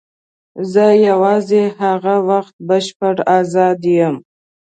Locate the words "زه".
0.73-0.85